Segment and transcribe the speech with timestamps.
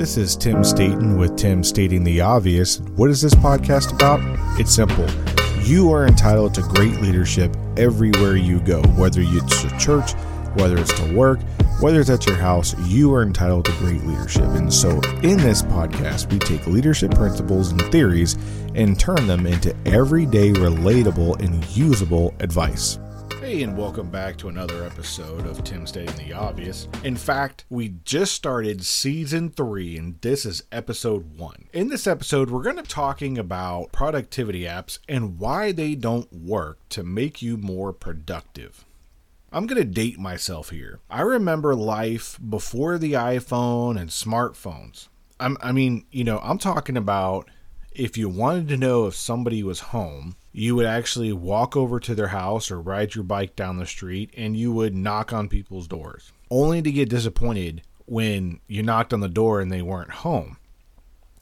[0.00, 2.80] This is Tim Staten with Tim Stating the Obvious.
[2.96, 4.18] What is this podcast about?
[4.58, 5.06] It's simple.
[5.62, 10.14] You are entitled to great leadership everywhere you go, whether it's to church,
[10.54, 11.40] whether it's to work,
[11.82, 14.44] whether it's at your house, you are entitled to great leadership.
[14.44, 14.88] And so,
[15.22, 18.38] in this podcast, we take leadership principles and theories
[18.74, 22.98] and turn them into everyday, relatable, and usable advice.
[23.50, 26.86] Hey, and welcome back to another episode of Tim Stating the Obvious.
[27.02, 31.64] In fact, we just started season three, and this is episode one.
[31.72, 36.32] In this episode, we're going to be talking about productivity apps and why they don't
[36.32, 38.84] work to make you more productive.
[39.50, 41.00] I'm going to date myself here.
[41.10, 45.08] I remember life before the iPhone and smartphones.
[45.40, 47.50] I'm, I mean, you know, I'm talking about
[48.00, 52.14] if you wanted to know if somebody was home, you would actually walk over to
[52.14, 55.86] their house or ride your bike down the street and you would knock on people's
[55.86, 60.56] doors, only to get disappointed when you knocked on the door and they weren't home.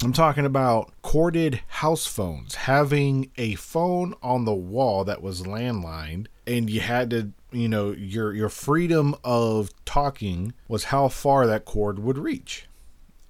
[0.03, 6.28] I'm talking about corded house phones, having a phone on the wall that was landlined
[6.45, 11.65] and you had to you know your your freedom of talking was how far that
[11.65, 12.67] cord would reach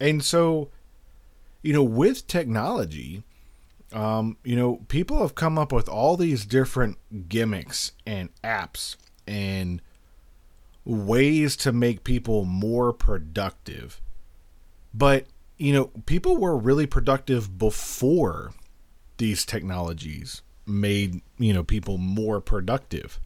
[0.00, 0.70] and so
[1.62, 3.22] you know with technology
[3.92, 9.80] um, you know people have come up with all these different gimmicks and apps and
[10.84, 14.00] ways to make people more productive
[14.94, 18.52] but you know people were really productive before
[19.18, 23.20] these technologies made you know people more productive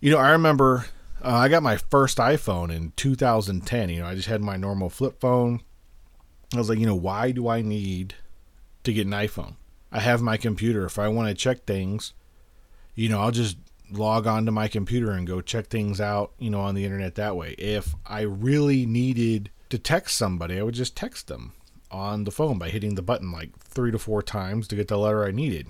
[0.00, 0.86] you know, I remember
[1.24, 3.88] uh, I got my first iPhone in 2010.
[3.88, 5.62] You know, I just had my normal flip phone.
[6.54, 8.14] I was like, you know, why do I need
[8.84, 9.56] to get an iPhone?
[9.92, 10.84] I have my computer.
[10.84, 12.14] If I want to check things,
[12.94, 13.56] you know, I'll just
[13.90, 17.14] log on to my computer and go check things out, you know, on the internet
[17.14, 17.54] that way.
[17.58, 21.54] If I really needed to text somebody, I would just text them
[21.90, 24.98] on the phone by hitting the button like three to four times to get the
[24.98, 25.68] letter I needed.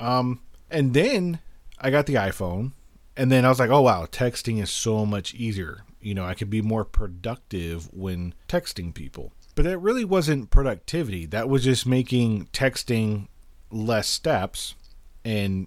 [0.00, 0.40] Um,
[0.70, 1.40] and then
[1.80, 2.72] I got the iPhone
[3.16, 5.82] and then I was like, oh wow, texting is so much easier.
[6.00, 9.32] You know, I could be more productive when texting people.
[9.58, 11.26] But that really wasn't productivity.
[11.26, 13.26] That was just making texting
[13.72, 14.76] less steps
[15.24, 15.66] and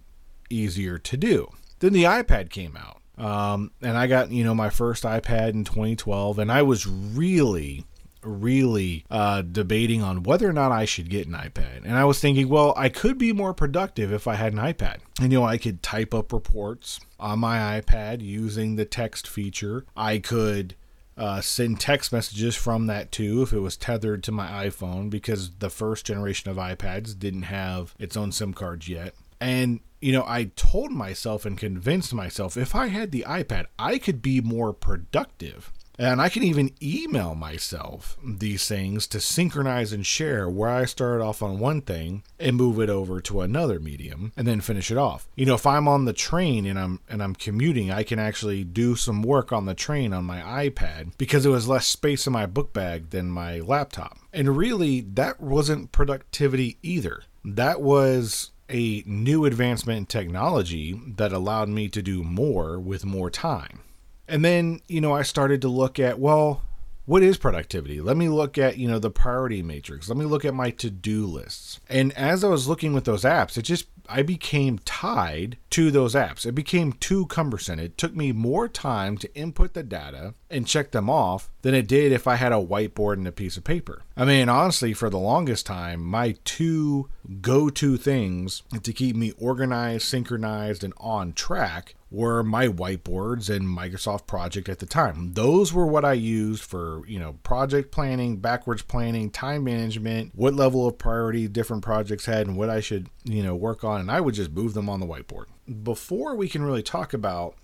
[0.49, 1.49] easier to do.
[1.79, 3.01] Then the iPad came out.
[3.21, 7.83] Um, and I got, you know, my first iPad in 2012, and I was really
[8.23, 11.83] really uh, debating on whether or not I should get an iPad.
[11.83, 14.97] And I was thinking, well, I could be more productive if I had an iPad.
[15.19, 19.85] And, you know, I could type up reports on my iPad using the text feature.
[19.97, 20.75] I could
[21.17, 25.51] uh, send text messages from that too if it was tethered to my iPhone because
[25.59, 29.13] the first generation of iPads didn't have its own SIM cards yet.
[29.39, 33.99] And you know, I told myself and convinced myself if I had the iPad, I
[33.99, 35.71] could be more productive.
[36.01, 41.23] And I can even email myself these things to synchronize and share where I started
[41.23, 44.97] off on one thing and move it over to another medium and then finish it
[44.97, 45.27] off.
[45.35, 48.63] You know, if I'm on the train and I'm and I'm commuting, I can actually
[48.63, 52.33] do some work on the train on my iPad because it was less space in
[52.33, 54.17] my book bag than my laptop.
[54.33, 57.21] And really that wasn't productivity either.
[57.45, 63.29] That was a new advancement in technology that allowed me to do more with more
[63.29, 63.81] time.
[64.27, 66.63] And then, you know, I started to look at, well,
[67.05, 67.99] what is productivity?
[67.99, 70.07] Let me look at, you know, the priority matrix.
[70.07, 71.79] Let me look at my to-do lists.
[71.89, 76.15] And as I was looking with those apps, it just I became tied to those
[76.15, 76.45] apps.
[76.45, 77.79] It became too cumbersome.
[77.79, 81.87] It took me more time to input the data and check them off than it
[81.87, 84.03] did if I had a whiteboard and a piece of paper.
[84.17, 89.31] I mean, honestly, for the longest time, my two go to things to keep me
[89.39, 95.31] organized, synchronized, and on track were my whiteboards and Microsoft Project at the time.
[95.33, 100.53] Those were what I used for, you know, project planning, backwards planning, time management, what
[100.53, 104.11] level of priority different projects had and what I should, you know, work on and
[104.11, 105.45] I would just move them on the whiteboard.
[105.83, 107.55] Before we can really talk about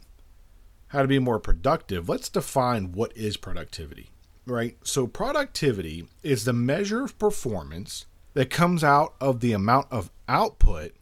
[0.88, 4.12] how to be more productive, let's define what is productivity.
[4.46, 4.78] Right?
[4.84, 10.94] So productivity is the measure of performance that comes out of the amount of output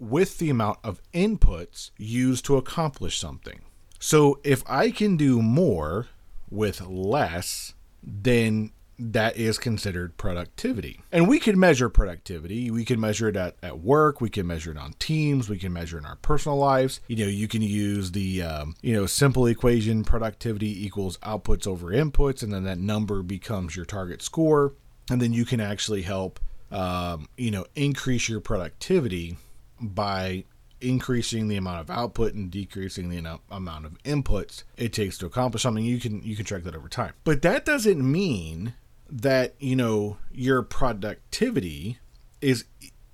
[0.00, 3.60] with the amount of inputs used to accomplish something.
[3.98, 6.06] So if I can do more
[6.50, 11.00] with less, then that is considered productivity.
[11.12, 12.70] And we can measure productivity.
[12.70, 14.20] We can measure it at, at work.
[14.20, 15.48] We can measure it on teams.
[15.48, 17.00] We can measure it in our personal lives.
[17.06, 21.88] You know, you can use the, um, you know, simple equation productivity equals outputs over
[21.88, 24.74] inputs, and then that number becomes your target score.
[25.10, 26.40] And then you can actually help,
[26.70, 29.36] um, you know, increase your productivity
[29.80, 30.44] by
[30.80, 35.62] increasing the amount of output and decreasing the amount of inputs it takes to accomplish
[35.62, 38.74] something you can you can track that over time but that doesn't mean
[39.08, 41.98] that, you know, your productivity
[42.40, 42.64] is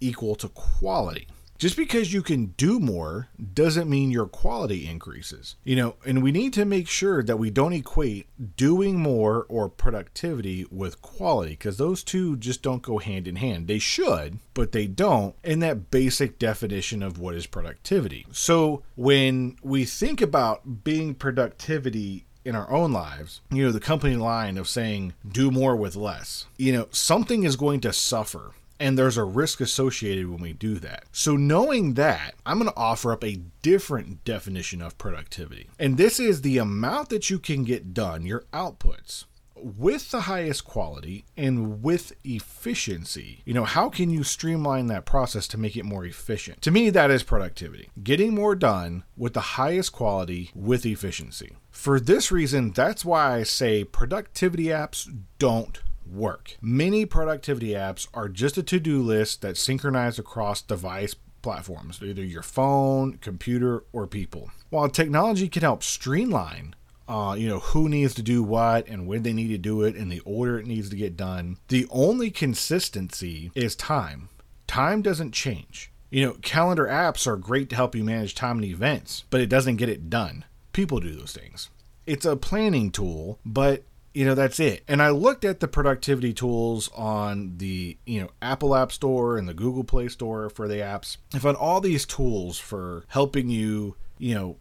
[0.00, 1.29] equal to quality.
[1.56, 5.55] Just because you can do more doesn't mean your quality increases.
[5.64, 8.26] You know, and we need to make sure that we don't equate
[8.56, 13.69] doing more or productivity with quality because those two just don't go hand in hand.
[13.69, 18.26] They should, but they don't in that basic definition of what is productivity.
[18.32, 24.17] So when we think about being productivity in our own lives, you know, the company
[24.17, 28.99] line of saying do more with less, you know, something is going to suffer and
[28.99, 31.05] there's a risk associated when we do that.
[31.12, 35.69] So, knowing that, I'm going to offer up a different definition of productivity.
[35.79, 39.25] And this is the amount that you can get done, your outputs,
[39.56, 43.42] with the highest quality and with efficiency.
[43.44, 46.62] You know, how can you streamline that process to make it more efficient?
[46.62, 47.90] To me, that is productivity.
[48.02, 51.56] Getting more done with the highest quality with efficiency.
[51.70, 55.08] For this reason, that's why I say productivity apps
[55.38, 56.56] don't work.
[56.60, 62.24] Many productivity apps are just a to do list that synchronize across device platforms, either
[62.24, 64.50] your phone, computer, or people.
[64.70, 66.74] While technology can help streamline
[67.08, 69.96] uh, you know, who needs to do what and when they need to do it
[69.96, 71.58] and the order it needs to get done.
[71.68, 74.28] The only consistency is time.
[74.66, 75.90] Time doesn't change.
[76.10, 79.48] You know, calendar apps are great to help you manage time and events, but it
[79.48, 80.44] doesn't get it done.
[80.72, 81.70] People do those things.
[82.06, 83.84] It's a planning tool, but
[84.14, 88.30] you know that's it and i looked at the productivity tools on the you know
[88.40, 92.06] apple app store and the google play store for the apps i found all these
[92.06, 94.56] tools for helping you you know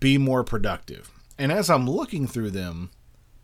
[0.00, 2.90] be more productive and as i'm looking through them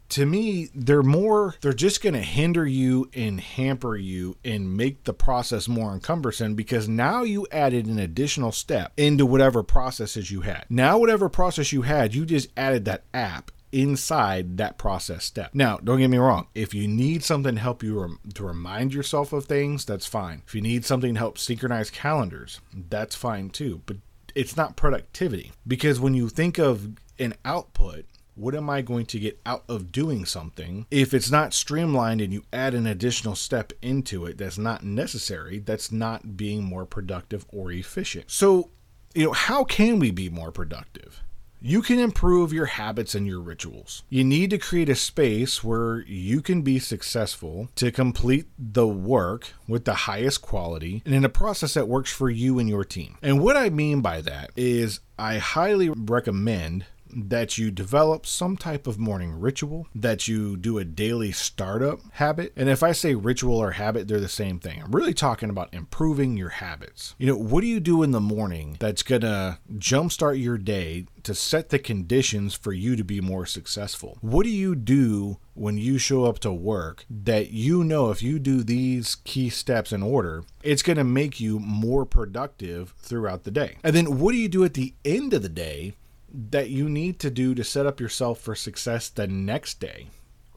[0.09, 5.05] to me they're more they're just going to hinder you and hamper you and make
[5.05, 10.43] the process more encumbersome because now you added an additional step into whatever processes you
[10.43, 15.51] had now whatever process you had you just added that app inside that process step.
[15.55, 16.47] Now, don't get me wrong.
[16.55, 20.43] If you need something to help you rem- to remind yourself of things, that's fine.
[20.47, 23.81] If you need something to help synchronize calendars, that's fine too.
[23.87, 23.97] But
[24.35, 29.19] it's not productivity because when you think of an output, what am I going to
[29.19, 30.87] get out of doing something?
[30.91, 35.59] If it's not streamlined and you add an additional step into it that's not necessary,
[35.59, 38.31] that's not being more productive or efficient.
[38.31, 38.71] So,
[39.15, 41.23] you know, how can we be more productive?
[41.65, 44.03] You can improve your habits and your rituals.
[44.09, 49.53] You need to create a space where you can be successful to complete the work
[49.69, 53.17] with the highest quality and in a process that works for you and your team.
[53.23, 58.87] And what I mean by that is I highly recommend that you develop some type
[58.87, 62.53] of morning ritual, that you do a daily startup habit.
[62.57, 64.83] And if I say ritual or habit, they're the same thing.
[64.83, 67.15] I'm really talking about improving your habits.
[67.19, 71.07] You know, what do you do in the morning that's going to jumpstart your day
[71.23, 74.19] to set the conditions for you to be more successful?
[74.21, 78.39] What do you do when you show up to work that you know if you
[78.39, 83.51] do these key steps in order, it's going to make you more productive throughout the
[83.51, 83.77] day?
[83.85, 85.95] And then what do you do at the end of the day
[86.33, 90.09] that you need to do to set up yourself for success the next day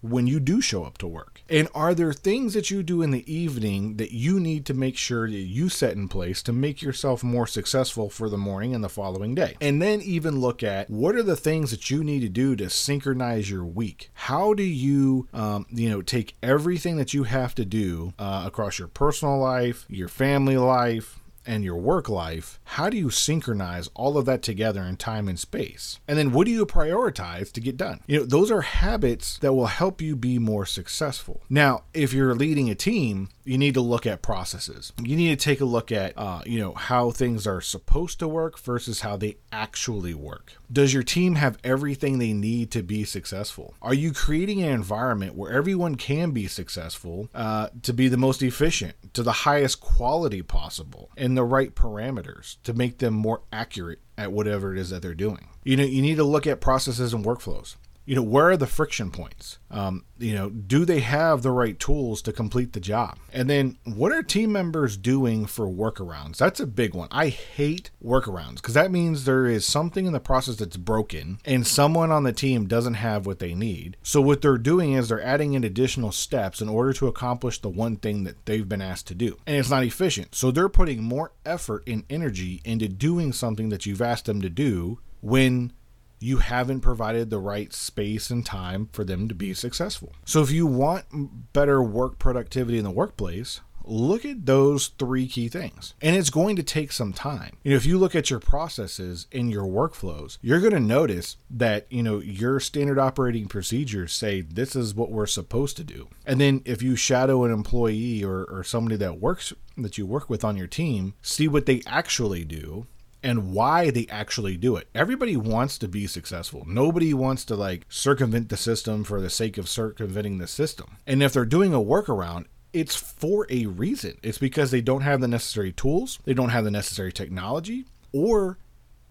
[0.09, 1.41] when you do show up to work?
[1.49, 4.97] And are there things that you do in the evening that you need to make
[4.97, 8.83] sure that you set in place to make yourself more successful for the morning and
[8.83, 9.55] the following day?
[9.61, 12.69] And then even look at what are the things that you need to do to
[12.69, 14.09] synchronize your week?
[14.13, 18.79] How do you, um, you know, take everything that you have to do uh, across
[18.79, 24.17] your personal life, your family life, and your work life, how do you synchronize all
[24.17, 25.99] of that together in time and space?
[26.07, 28.01] And then what do you prioritize to get done?
[28.07, 31.41] You know, those are habits that will help you be more successful.
[31.49, 34.91] Now, if you're leading a team, you need to look at processes.
[35.01, 38.27] You need to take a look at, uh, you know, how things are supposed to
[38.27, 40.53] work versus how they actually work.
[40.71, 43.75] Does your team have everything they need to be successful?
[43.81, 48.41] Are you creating an environment where everyone can be successful uh, to be the most
[48.41, 53.99] efficient, to the highest quality possible, and the right parameters to make them more accurate
[54.17, 55.47] at whatever it is that they're doing?
[55.63, 58.67] You know, you need to look at processes and workflows you know where are the
[58.67, 59.59] friction points?
[59.71, 63.17] Um, you know do they have the right tools to complete the job?
[63.33, 66.37] And then what are team members doing for workarounds?
[66.37, 67.07] That's a big one.
[67.11, 71.65] I hate workarounds because that means there is something in the process that's broken and
[71.65, 73.97] someone on the team doesn't have what they need.
[74.03, 77.69] So what they're doing is they're adding in additional steps in order to accomplish the
[77.69, 79.37] one thing that they've been asked to do.
[79.45, 80.35] And it's not efficient.
[80.35, 84.49] So they're putting more effort and energy into doing something that you've asked them to
[84.49, 85.73] do when
[86.19, 90.13] you haven't provided the right space and time for them to be successful.
[90.25, 95.47] So, if you want better work productivity in the workplace, look at those three key
[95.47, 95.93] things.
[96.01, 97.57] And it's going to take some time.
[97.63, 101.37] You know, if you look at your processes and your workflows, you're going to notice
[101.49, 106.09] that, you know, your standard operating procedures say this is what we're supposed to do.
[106.25, 110.29] And then if you shadow an employee or, or somebody that works that you work
[110.29, 112.87] with on your team, see what they actually do
[113.25, 114.87] and why they actually do it.
[114.93, 116.63] Everybody wants to be successful.
[116.67, 120.97] Nobody wants to like circumvent the system for the sake of circumventing the system.
[121.07, 124.19] And if they're doing a workaround, it's for a reason.
[124.21, 128.59] It's because they don't have the necessary tools, they don't have the necessary technology, or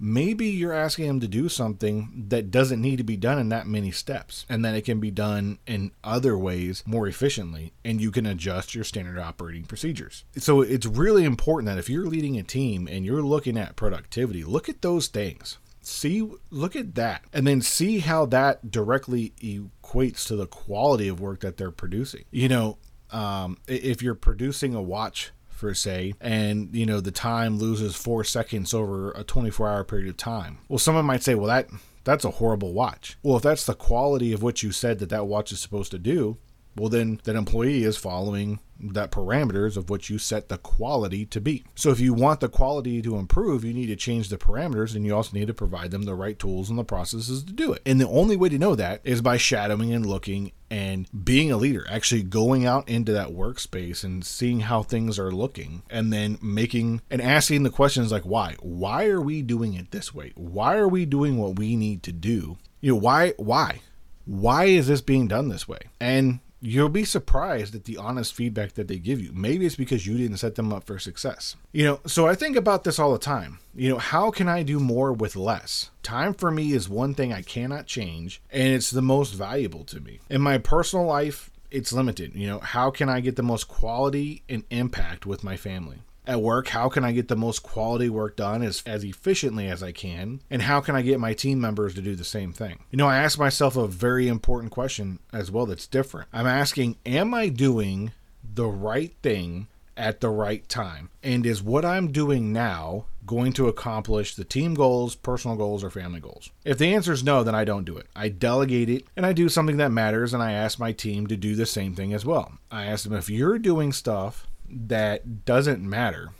[0.04, 3.66] maybe you're asking them to do something that doesn't need to be done in that
[3.66, 8.10] many steps and that it can be done in other ways more efficiently and you
[8.10, 10.24] can adjust your standard operating procedures.
[10.36, 14.44] So it's really important that if you're leading a team and you're looking at productivity,
[14.44, 15.56] look at those things.
[15.80, 21.20] See, look at that, and then see how that directly equates to the quality of
[21.20, 22.24] work that they're producing.
[22.30, 22.78] You know,
[23.10, 25.32] um, if you're producing a watch
[25.64, 30.10] per se, and you know the time loses four seconds over a 24 hour period
[30.10, 30.58] of time.
[30.68, 31.70] Well, someone might say, well, that
[32.04, 33.16] that's a horrible watch.
[33.22, 35.98] Well, if that's the quality of what you said that that watch is supposed to
[35.98, 36.36] do,
[36.76, 41.40] well then that employee is following that parameters of what you set the quality to
[41.40, 41.64] be.
[41.74, 45.06] So if you want the quality to improve, you need to change the parameters and
[45.06, 47.82] you also need to provide them the right tools and the processes to do it.
[47.86, 51.56] And the only way to know that is by shadowing and looking and being a
[51.56, 56.38] leader, actually going out into that workspace and seeing how things are looking and then
[56.42, 58.56] making and asking the questions like why?
[58.60, 60.32] Why are we doing it this way?
[60.34, 62.58] Why are we doing what we need to do?
[62.80, 63.80] You know, why why?
[64.26, 65.78] Why is this being done this way?
[66.00, 69.30] And you'll be surprised at the honest feedback that they give you.
[69.34, 71.56] Maybe it's because you didn't set them up for success.
[71.72, 73.58] You know, so I think about this all the time.
[73.74, 75.90] You know, how can I do more with less?
[76.02, 80.00] Time for me is one thing I cannot change, and it's the most valuable to
[80.00, 80.20] me.
[80.30, 82.34] In my personal life, it's limited.
[82.34, 85.98] You know, how can I get the most quality and impact with my family?
[86.26, 89.82] At work how can i get the most quality work done as, as efficiently as
[89.82, 90.40] i can?
[90.50, 92.80] And how can i get my team members to do the same thing?
[92.90, 96.28] You know i ask myself a very important question as well that's different.
[96.32, 98.12] I'm asking am i doing
[98.42, 101.10] the right thing at the right time?
[101.22, 105.90] And is what i'm doing now going to accomplish the team goals personal goals or
[105.90, 106.50] family goals?
[106.64, 108.06] If the answer is no then i don't do it.
[108.16, 111.36] I delegate it and i do something that matters and i ask my team to
[111.36, 112.52] do the same thing as well.
[112.70, 116.30] I ask them if you're doing stuff that doesn't matter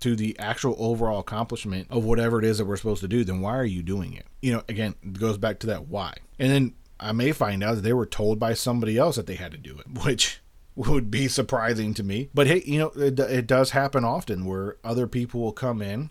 [0.00, 3.40] to the actual overall accomplishment of whatever it is that we're supposed to do, then
[3.40, 4.26] why are you doing it?
[4.40, 6.14] You know, again, it goes back to that why.
[6.38, 9.36] And then I may find out that they were told by somebody else that they
[9.36, 10.40] had to do it, which
[10.74, 12.30] would be surprising to me.
[12.34, 16.10] But hey, you know, it, it does happen often where other people will come in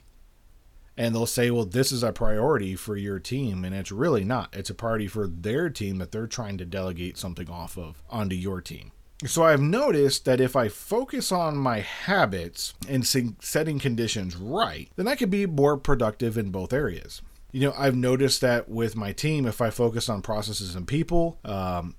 [0.95, 3.65] and they'll say, well, this is a priority for your team.
[3.65, 4.55] And it's really not.
[4.55, 8.35] It's a priority for their team that they're trying to delegate something off of onto
[8.35, 8.91] your team.
[9.25, 15.07] So I've noticed that if I focus on my habits and setting conditions right, then
[15.07, 17.21] I can be more productive in both areas.
[17.51, 21.37] You know, I've noticed that with my team, if I focus on processes and people,
[21.43, 21.95] um,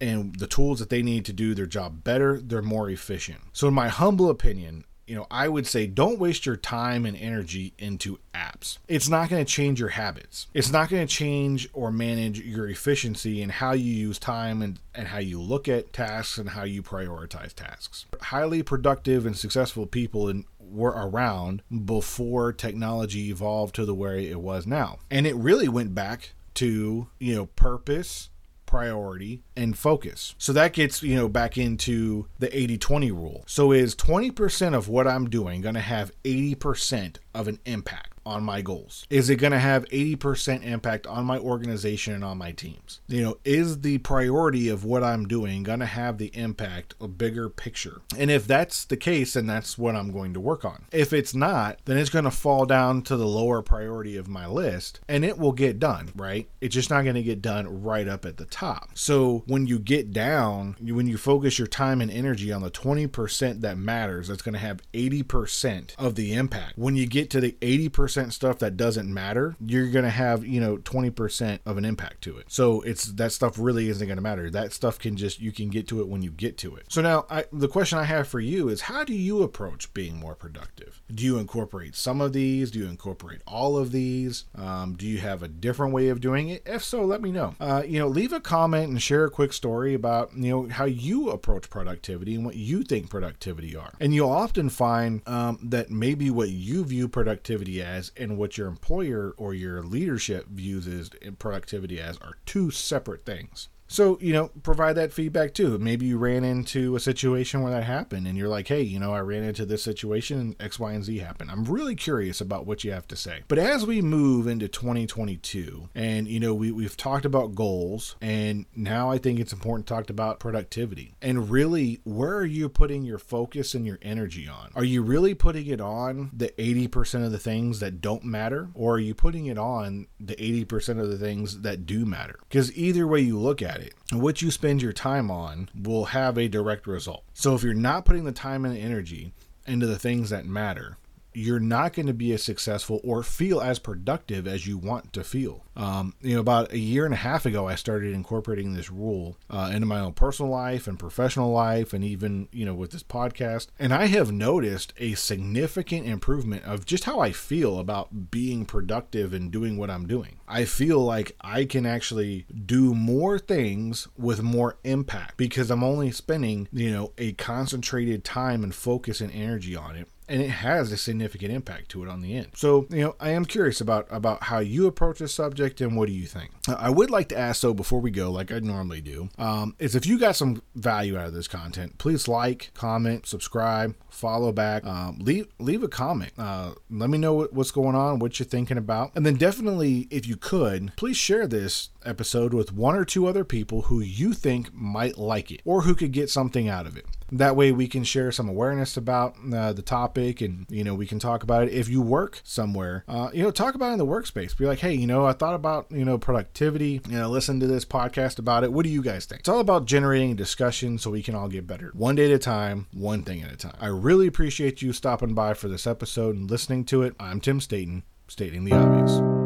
[0.00, 3.40] and the tools that they need to do their job better, they're more efficient.
[3.52, 7.16] So, in my humble opinion, you know, I would say don't waste your time and
[7.16, 8.78] energy into apps.
[8.86, 10.46] It's not going to change your habits.
[10.54, 14.78] It's not going to change or manage your efficiency and how you use time and,
[14.94, 18.06] and how you look at tasks and how you prioritize tasks.
[18.20, 24.40] Highly productive and successful people in, were around before technology evolved to the way it
[24.40, 25.00] was now.
[25.10, 28.30] And it really went back to, you know, purpose
[28.70, 30.36] priority and focus.
[30.38, 33.42] So that gets, you know, back into the 80-20 rule.
[33.48, 38.19] So is 20% of what I'm doing going to have 80% of an impact?
[38.24, 39.06] On my goals?
[39.10, 43.00] Is it going to have 80% impact on my organization and on my teams?
[43.08, 47.08] You know, is the priority of what I'm doing going to have the impact, a
[47.08, 48.02] bigger picture?
[48.16, 50.84] And if that's the case, then that's what I'm going to work on.
[50.92, 54.46] If it's not, then it's going to fall down to the lower priority of my
[54.46, 56.48] list and it will get done, right?
[56.60, 58.90] It's just not going to get done right up at the top.
[58.94, 63.60] So when you get down, when you focus your time and energy on the 20%
[63.60, 66.76] that matters, that's going to have 80% of the impact.
[66.76, 70.60] When you get to the 80% percent stuff that doesn't matter, you're to have, you
[70.60, 72.46] know, 20% of an impact to it.
[72.48, 74.50] So it's that stuff really isn't to matter.
[74.50, 76.86] That stuff can just, you can get to it when you get to it.
[76.88, 80.16] So now I, the question I have for you is how do you approach being
[80.16, 81.00] more productive?
[81.12, 82.70] Do you incorporate some of these?
[82.70, 84.44] Do you incorporate all of these?
[84.54, 86.62] Um, do you have a different way of doing it?
[86.66, 87.54] If so, let me know.
[87.60, 90.84] Uh, you know, leave a comment and share a quick story about, you know, how
[90.84, 93.92] you approach productivity and what you think productivity are.
[94.00, 98.56] And you'll often find um, that maybe what you view productivity as as and what
[98.56, 103.68] your employer or your leadership views as productivity as are two separate things.
[103.90, 105.76] So, you know, provide that feedback too.
[105.76, 109.12] Maybe you ran into a situation where that happened and you're like, hey, you know,
[109.12, 111.50] I ran into this situation and X, Y, and Z happened.
[111.50, 113.40] I'm really curious about what you have to say.
[113.48, 118.64] But as we move into 2022, and, you know, we, we've talked about goals, and
[118.76, 121.16] now I think it's important to talk about productivity.
[121.20, 124.70] And really, where are you putting your focus and your energy on?
[124.76, 128.68] Are you really putting it on the 80% of the things that don't matter?
[128.72, 132.38] Or are you putting it on the 80% of the things that do matter?
[132.48, 136.38] Because either way you look at it, what you spend your time on will have
[136.38, 137.24] a direct result.
[137.34, 139.32] So if you're not putting the time and energy
[139.66, 140.96] into the things that matter,
[141.32, 145.24] you're not going to be as successful or feel as productive as you want to
[145.24, 145.64] feel.
[145.76, 149.38] Um, you know, about a year and a half ago, I started incorporating this rule
[149.48, 153.02] uh, into my own personal life and professional life, and even you know with this
[153.02, 153.68] podcast.
[153.78, 159.32] And I have noticed a significant improvement of just how I feel about being productive
[159.32, 160.40] and doing what I'm doing.
[160.48, 166.10] I feel like I can actually do more things with more impact because I'm only
[166.10, 170.92] spending you know a concentrated time and focus and energy on it and it has
[170.92, 172.48] a significant impact to it on the end.
[172.54, 176.06] So, you know, I am curious about about how you approach this subject and what
[176.06, 176.52] do you think.
[176.68, 179.96] I would like to ask though before we go, like I normally do, um, is
[179.96, 184.84] if you got some value out of this content, please like, comment, subscribe, follow back,
[184.84, 186.32] um, leave leave a comment.
[186.38, 190.08] Uh, let me know what, what's going on, what you're thinking about, and then definitely,
[190.10, 194.32] if you could, please share this episode with one or two other people who you
[194.32, 197.06] think might like it or who could get something out of it.
[197.32, 201.06] That way, we can share some awareness about uh, the topic, and you know, we
[201.06, 201.72] can talk about it.
[201.72, 204.56] If you work somewhere, uh, you know, talk about it in the workspace.
[204.56, 207.00] Be like, hey, you know, I thought about you know productivity.
[207.08, 208.72] You know, listen to this podcast about it.
[208.72, 209.40] What do you guys think?
[209.40, 212.38] It's all about generating discussion so we can all get better, one day at a
[212.38, 213.76] time, one thing at a time.
[213.80, 217.14] I really appreciate you stopping by for this episode and listening to it.
[217.20, 219.39] I'm Tim Staten, stating the obvious.